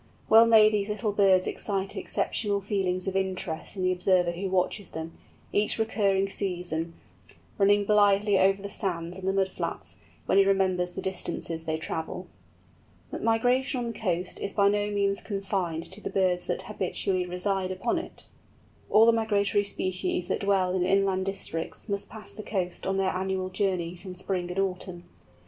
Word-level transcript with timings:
Well 0.29 0.47
may 0.47 0.67
these 0.71 0.89
little 0.89 1.11
birds 1.11 1.45
excite 1.45 1.95
exceptional 1.95 2.59
feelings 2.59 3.07
of 3.07 3.15
interest 3.15 3.77
in 3.77 3.83
the 3.83 3.91
observer 3.91 4.31
who 4.31 4.49
watches 4.49 4.89
them, 4.89 5.15
each 5.53 5.77
recurring 5.77 6.27
season, 6.27 6.95
running 7.59 7.85
blithely 7.85 8.39
over 8.39 8.63
the 8.63 8.67
sands 8.67 9.15
and 9.15 9.27
the 9.27 9.31
mud 9.31 9.49
flats, 9.49 9.97
when 10.25 10.39
he 10.39 10.43
remembers 10.43 10.93
the 10.93 11.03
distances 11.03 11.65
they 11.65 11.77
travel. 11.77 12.25
But 13.11 13.21
migration 13.23 13.77
on 13.77 13.87
the 13.91 13.99
coast 13.99 14.39
is 14.39 14.53
by 14.53 14.69
no 14.69 14.89
means 14.89 15.21
confined 15.21 15.83
to 15.91 16.01
the 16.01 16.09
birds 16.09 16.47
that 16.47 16.63
habitually 16.63 17.27
reside 17.27 17.69
upon 17.69 17.99
it. 17.99 18.27
All 18.89 19.05
the 19.05 19.11
migratory 19.11 19.63
species 19.63 20.29
that 20.29 20.39
dwell 20.39 20.73
in 20.73 20.83
inland 20.83 21.27
districts 21.27 21.87
must 21.87 22.09
pass 22.09 22.33
the 22.33 22.41
coast 22.41 22.87
on 22.87 22.97
their 22.97 23.11
annual 23.15 23.49
journeys 23.49 24.03
in 24.03 24.15
spring 24.15 24.49
and 24.49 24.57
autumn. 24.59 25.03